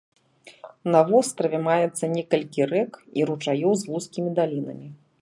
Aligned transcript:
На 0.95 1.01
востраве 1.09 1.59
маецца 1.67 2.11
некалькі 2.15 2.61
рэк 2.73 2.91
і 3.21 3.29
ручаёў 3.31 3.73
з 3.83 3.93
вузкімі 3.95 4.29
далінамі. 4.43 4.87